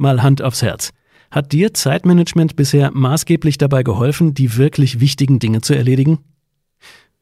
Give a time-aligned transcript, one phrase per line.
[0.00, 0.92] Mal Hand aufs Herz.
[1.30, 6.20] Hat dir Zeitmanagement bisher maßgeblich dabei geholfen, die wirklich wichtigen Dinge zu erledigen?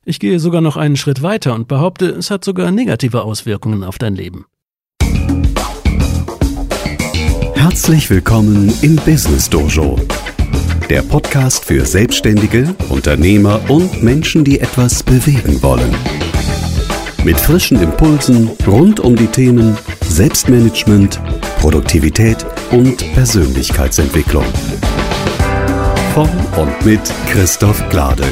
[0.04, 3.98] Ich gehe sogar noch einen Schritt weiter und behaupte, es hat sogar negative Auswirkungen auf
[3.98, 4.46] dein Leben.
[7.54, 9.98] Herzlich willkommen im Business Dojo,
[10.88, 15.94] der Podcast für Selbstständige, Unternehmer und Menschen, die etwas bewegen wollen.
[17.24, 21.20] Mit frischen Impulsen rund um die Themen Selbstmanagement,
[21.58, 24.44] Produktivität und Persönlichkeitsentwicklung.
[26.14, 28.24] Von und mit Christoph Glade.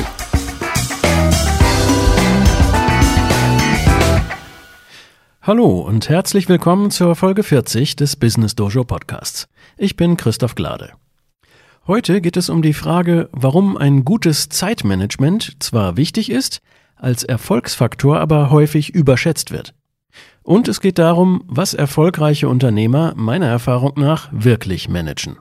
[5.42, 9.48] Hallo und herzlich willkommen zur Folge 40 des Business Dojo Podcasts.
[9.77, 10.92] Ich bin Christoph Glade.
[11.88, 16.61] Heute geht es um die Frage, warum ein gutes Zeitmanagement zwar wichtig ist,
[16.95, 19.74] als Erfolgsfaktor aber häufig überschätzt wird.
[20.46, 25.38] Und es geht darum, was erfolgreiche Unternehmer meiner Erfahrung nach wirklich managen.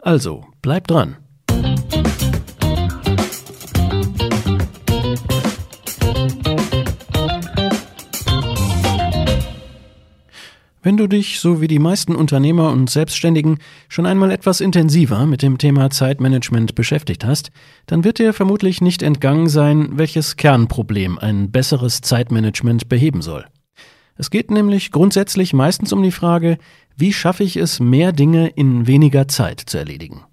[0.00, 1.18] Also, bleib dran.
[10.82, 13.58] Wenn du dich, so wie die meisten Unternehmer und Selbstständigen,
[13.88, 17.52] schon einmal etwas intensiver mit dem Thema Zeitmanagement beschäftigt hast,
[17.86, 23.44] dann wird dir vermutlich nicht entgangen sein, welches Kernproblem ein besseres Zeitmanagement beheben soll.
[24.18, 26.58] Es geht nämlich grundsätzlich meistens um die Frage,
[26.96, 30.24] wie schaffe ich es, mehr Dinge in weniger Zeit zu erledigen.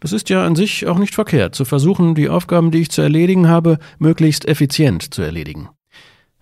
[0.00, 3.00] Das ist ja an sich auch nicht verkehrt, zu versuchen, die Aufgaben, die ich zu
[3.00, 5.70] erledigen habe, möglichst effizient zu erledigen.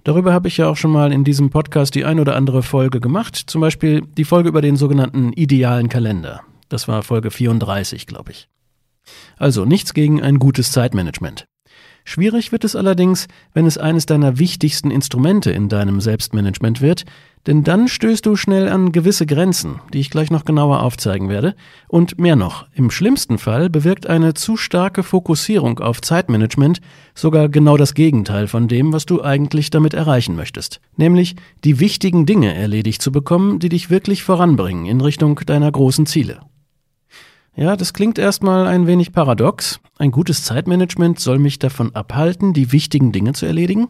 [0.03, 2.99] Darüber habe ich ja auch schon mal in diesem Podcast die ein oder andere Folge
[3.01, 6.41] gemacht, zum Beispiel die Folge über den sogenannten idealen Kalender.
[6.69, 8.49] Das war Folge 34, glaube ich.
[9.37, 11.47] Also nichts gegen ein gutes Zeitmanagement.
[12.05, 17.05] Schwierig wird es allerdings, wenn es eines deiner wichtigsten Instrumente in deinem Selbstmanagement wird,
[17.47, 21.55] denn dann stößt du schnell an gewisse Grenzen, die ich gleich noch genauer aufzeigen werde.
[21.89, 26.81] Und mehr noch, im schlimmsten Fall bewirkt eine zu starke Fokussierung auf Zeitmanagement
[27.15, 30.81] sogar genau das Gegenteil von dem, was du eigentlich damit erreichen möchtest.
[30.97, 36.07] Nämlich die wichtigen Dinge erledigt zu bekommen, die dich wirklich voranbringen in Richtung deiner großen
[36.07, 36.43] Ziele.
[37.55, 39.81] Ja, das klingt erstmal ein wenig paradox.
[39.99, 43.89] Ein gutes Zeitmanagement soll mich davon abhalten, die wichtigen Dinge zu erledigen?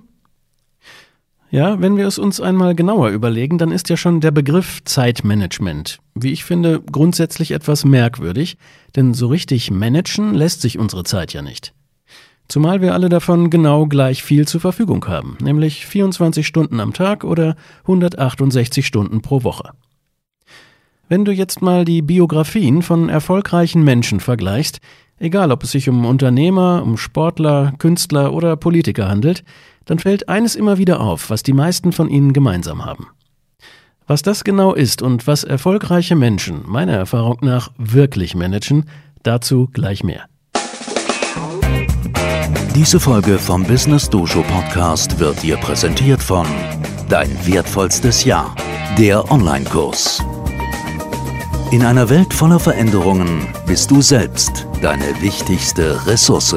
[1.51, 5.99] Ja, wenn wir es uns einmal genauer überlegen, dann ist ja schon der Begriff Zeitmanagement,
[6.15, 8.57] wie ich finde, grundsätzlich etwas merkwürdig,
[8.97, 11.75] denn so richtig managen lässt sich unsere Zeit ja nicht.
[12.49, 17.23] Zumal wir alle davon genau gleich viel zur Verfügung haben, nämlich 24 Stunden am Tag
[17.23, 19.73] oder 168 Stunden pro Woche.
[21.13, 24.79] Wenn du jetzt mal die Biografien von erfolgreichen Menschen vergleichst,
[25.19, 29.45] egal ob es sich um Unternehmer, um Sportler, Künstler oder Politiker handelt,
[29.85, 33.09] dann fällt eines immer wieder auf, was die meisten von ihnen gemeinsam haben.
[34.07, 38.87] Was das genau ist und was erfolgreiche Menschen meiner Erfahrung nach wirklich managen,
[39.23, 40.25] dazu gleich mehr.
[42.75, 46.47] Diese Folge vom Business Dojo Podcast wird dir präsentiert von
[47.11, 48.57] Dein wertvollstes Jahr,
[48.97, 50.25] der Online-Kurs.
[51.73, 56.55] In einer Welt voller Veränderungen bist du selbst deine wichtigste Ressource.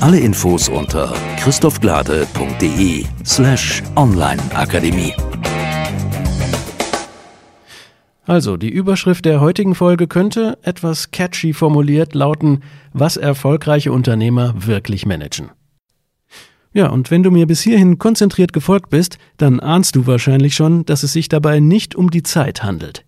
[0.00, 5.12] Alle Infos unter christophglade.de slash onlineakademie.
[8.26, 15.04] Also, die Überschrift der heutigen Folge könnte, etwas catchy formuliert, lauten, was erfolgreiche Unternehmer wirklich
[15.04, 15.50] managen.
[16.72, 20.86] Ja, und wenn du mir bis hierhin konzentriert gefolgt bist, dann ahnst du wahrscheinlich schon,
[20.86, 23.04] dass es sich dabei nicht um die Zeit handelt.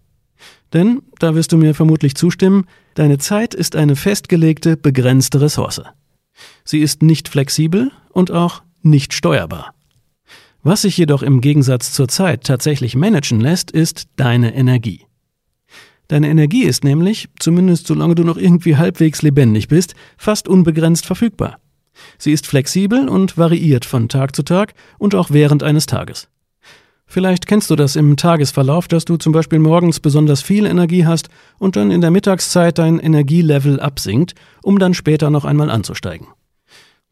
[0.73, 5.83] Denn, da wirst du mir vermutlich zustimmen, deine Zeit ist eine festgelegte, begrenzte Ressource.
[6.65, 9.75] Sie ist nicht flexibel und auch nicht steuerbar.
[10.63, 15.07] Was sich jedoch im Gegensatz zur Zeit tatsächlich managen lässt, ist deine Energie.
[16.09, 21.61] Deine Energie ist nämlich, zumindest solange du noch irgendwie halbwegs lebendig bist, fast unbegrenzt verfügbar.
[22.19, 26.29] Sie ist flexibel und variiert von Tag zu Tag und auch während eines Tages.
[27.13, 31.29] Vielleicht kennst du das im Tagesverlauf, dass du zum Beispiel morgens besonders viel Energie hast
[31.59, 36.29] und dann in der Mittagszeit dein Energielevel absinkt, um dann später noch einmal anzusteigen.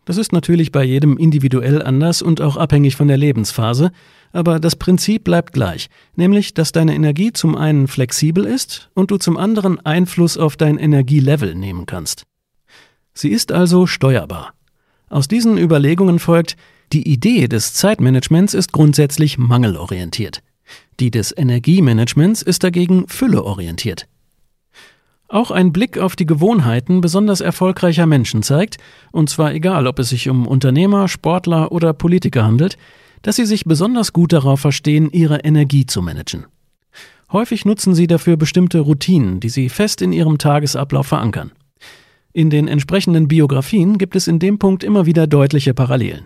[0.04, 3.90] Das ist natürlich bei jedem individuell anders und auch abhängig von der Lebensphase,
[4.32, 9.16] aber das Prinzip bleibt gleich, nämlich dass deine Energie zum einen flexibel ist und du
[9.16, 12.22] zum anderen Einfluss auf dein Energielevel nehmen kannst.
[13.14, 14.52] Sie ist also steuerbar.
[15.08, 16.56] Aus diesen Überlegungen folgt,
[16.92, 20.42] die Idee des Zeitmanagements ist grundsätzlich mangelorientiert.
[21.00, 24.06] Die des Energiemanagements ist dagegen fülleorientiert.
[25.28, 28.78] Auch ein Blick auf die Gewohnheiten besonders erfolgreicher Menschen zeigt,
[29.12, 32.78] und zwar egal, ob es sich um Unternehmer, Sportler oder Politiker handelt,
[33.20, 36.46] dass sie sich besonders gut darauf verstehen, ihre Energie zu managen.
[37.30, 41.52] Häufig nutzen sie dafür bestimmte Routinen, die sie fest in ihrem Tagesablauf verankern.
[42.32, 46.24] In den entsprechenden Biografien gibt es in dem Punkt immer wieder deutliche Parallelen.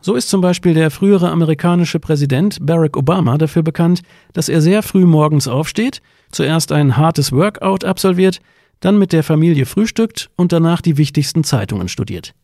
[0.00, 4.02] So ist zum Beispiel der frühere amerikanische Präsident Barack Obama dafür bekannt,
[4.32, 8.40] dass er sehr früh morgens aufsteht, zuerst ein hartes Workout absolviert,
[8.80, 12.34] dann mit der Familie frühstückt und danach die wichtigsten Zeitungen studiert.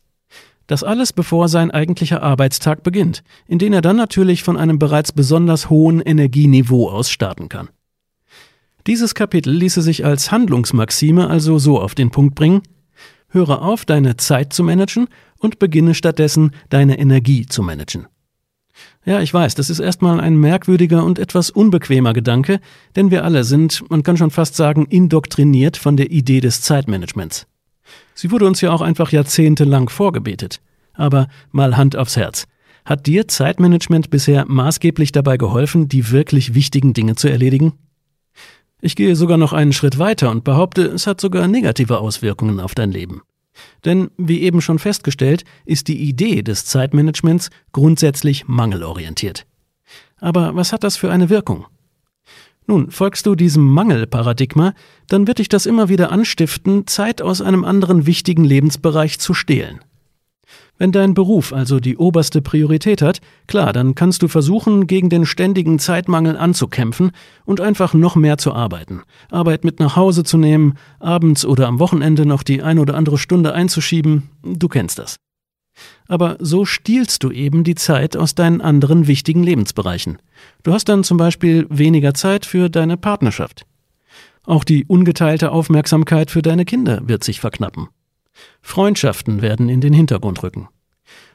[0.66, 5.12] Das alles bevor sein eigentlicher Arbeitstag beginnt, in den er dann natürlich von einem bereits
[5.12, 7.69] besonders hohen Energieniveau aus starten kann.
[8.87, 12.62] Dieses Kapitel ließe sich als Handlungsmaxime also so auf den Punkt bringen,
[13.28, 15.08] höre auf, deine Zeit zu managen
[15.42, 18.06] und beginne stattdessen, deine Energie zu managen.
[19.04, 22.60] Ja, ich weiß, das ist erstmal ein merkwürdiger und etwas unbequemer Gedanke,
[22.96, 27.46] denn wir alle sind, man kann schon fast sagen, indoktriniert von der Idee des Zeitmanagements.
[28.14, 30.60] Sie wurde uns ja auch einfach jahrzehntelang vorgebetet.
[30.94, 32.46] Aber mal Hand aufs Herz.
[32.84, 37.72] Hat dir Zeitmanagement bisher maßgeblich dabei geholfen, die wirklich wichtigen Dinge zu erledigen?
[38.80, 42.74] Ich gehe sogar noch einen Schritt weiter und behaupte, es hat sogar negative Auswirkungen auf
[42.74, 43.22] dein Leben.
[43.84, 49.46] Denn, wie eben schon festgestellt, ist die Idee des Zeitmanagements grundsätzlich mangelorientiert.
[50.19, 51.66] Aber was hat das für eine Wirkung?
[52.66, 54.75] Nun, folgst du diesem Mangelparadigma,
[55.08, 59.81] dann wird dich das immer wieder anstiften, Zeit aus einem anderen wichtigen Lebensbereich zu stehlen.
[60.82, 65.26] Wenn dein Beruf also die oberste Priorität hat, klar, dann kannst du versuchen, gegen den
[65.26, 67.12] ständigen Zeitmangel anzukämpfen
[67.44, 71.79] und einfach noch mehr zu arbeiten, Arbeit mit nach Hause zu nehmen, abends oder am
[71.79, 75.19] Wochenende noch die ein oder andere Stunde einzuschieben, du kennst das.
[76.08, 80.19] Aber so stiehlst du eben die Zeit aus deinen anderen wichtigen Lebensbereichen.
[80.64, 83.67] Du hast dann zum Beispiel weniger Zeit für deine Partnerschaft.
[84.43, 87.87] Auch die ungeteilte Aufmerksamkeit für deine Kinder wird sich verknappen.
[88.61, 90.69] Freundschaften werden in den Hintergrund rücken.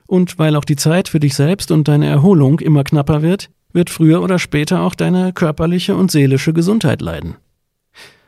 [0.05, 3.89] Und weil auch die Zeit für dich selbst und deine Erholung immer knapper wird, wird
[3.89, 7.35] früher oder später auch deine körperliche und seelische Gesundheit leiden.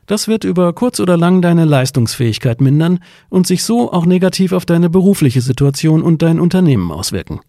[0.06, 3.00] Das wird über kurz oder lang deine Leistungsfähigkeit mindern
[3.30, 7.42] und sich so auch negativ auf deine berufliche Situation und dein Unternehmen auswirken.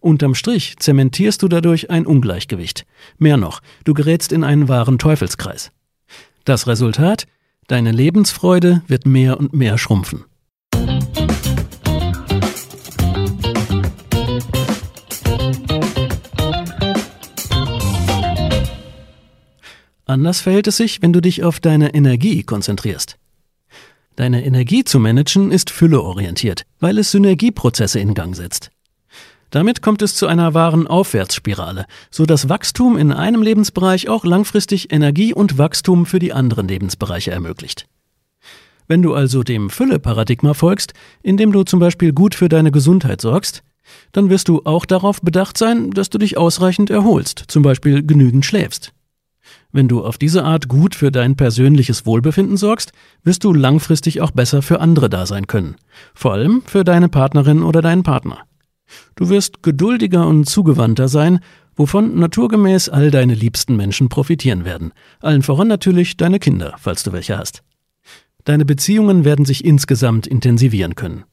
[0.00, 2.86] Unterm Strich zementierst du dadurch ein Ungleichgewicht.
[3.18, 5.72] Mehr noch, du gerätst in einen wahren Teufelskreis.
[6.44, 7.26] Das Resultat?
[7.68, 10.24] Deine Lebensfreude wird mehr und mehr schrumpfen.
[20.12, 23.16] Anders verhält es sich, wenn du dich auf deine Energie konzentrierst.
[24.14, 28.70] Deine Energie zu managen ist fülleorientiert, weil es Synergieprozesse in Gang setzt.
[29.48, 34.92] Damit kommt es zu einer wahren Aufwärtsspirale, so dass Wachstum in einem Lebensbereich auch langfristig
[34.92, 37.86] Energie und Wachstum für die anderen Lebensbereiche ermöglicht.
[38.88, 40.92] Wenn du also dem Fülle-Paradigma folgst,
[41.22, 43.62] indem du zum Beispiel gut für deine Gesundheit sorgst,
[44.12, 48.44] dann wirst du auch darauf bedacht sein, dass du dich ausreichend erholst, zum Beispiel genügend
[48.44, 48.92] schläfst.
[49.72, 52.92] Wenn du auf diese Art gut für dein persönliches Wohlbefinden sorgst,
[53.24, 55.76] wirst du langfristig auch besser für andere da sein können.
[56.14, 58.40] Vor allem für deine Partnerin oder deinen Partner.
[59.16, 61.40] Du wirst geduldiger und zugewandter sein,
[61.74, 64.92] wovon naturgemäß all deine liebsten Menschen profitieren werden.
[65.20, 67.62] Allen voran natürlich deine Kinder, falls du welche hast.
[68.44, 71.24] Deine Beziehungen werden sich insgesamt intensivieren können.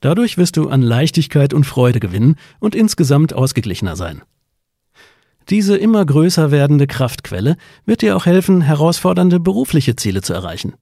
[0.00, 4.22] Dadurch wirst du an Leichtigkeit und Freude gewinnen und insgesamt ausgeglichener sein.
[5.48, 10.74] Diese immer größer werdende Kraftquelle wird dir auch helfen, herausfordernde berufliche Ziele zu erreichen.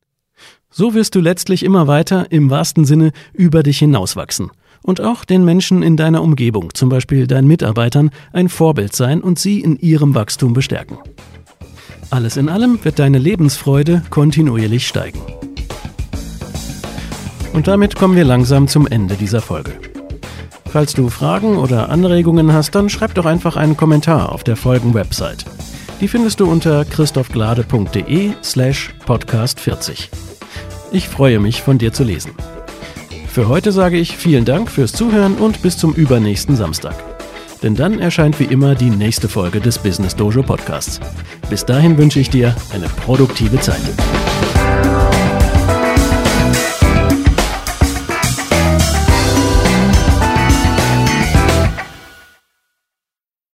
[0.71, 4.51] So wirst du letztlich immer weiter im wahrsten Sinne über dich hinauswachsen
[4.83, 9.39] und auch den Menschen in deiner Umgebung, zum Beispiel deinen Mitarbeitern, ein Vorbild sein und
[9.39, 10.99] sie in ihrem Wachstum bestärken.
[12.11, 15.21] Alles in allem wird deine Lebensfreude kontinuierlich steigen.
[17.53, 19.94] Und damit kommen wir langsam zum Ende dieser Folge.
[20.75, 25.45] Falls du Fragen oder Anregungen hast, dann schreib doch einfach einen Kommentar auf der Folgen-Website.
[26.01, 30.11] Die findest du unter christophglade.de slash podcast 40.
[30.91, 32.33] Ich freue mich, von dir zu lesen.
[33.29, 36.97] Für heute sage ich vielen Dank fürs Zuhören und bis zum übernächsten Samstag.
[37.63, 40.99] Denn dann erscheint wie immer die nächste Folge des Business Dojo Podcasts.
[41.49, 43.81] Bis dahin wünsche ich dir eine produktive Zeit.